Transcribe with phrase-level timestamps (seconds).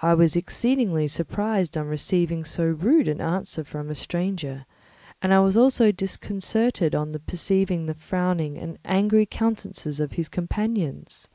[0.00, 4.64] I was exceedingly surprised on receiving so rude an answer from a stranger,
[5.20, 11.28] and I was also disconcerted on perceiving the frowning and angry countenances of his companions.